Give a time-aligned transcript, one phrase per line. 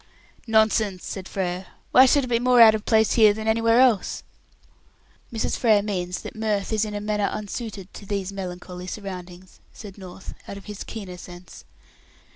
[0.47, 1.67] "Nonsense," said Frere.
[1.91, 4.23] "Why should it be more out of place here than anywhere else?"
[5.31, 5.55] "Mrs.
[5.57, 10.33] Frere means that mirth is in a manner unsuited to these melancholy surroundings," said North,
[10.47, 11.65] out of his keener sense.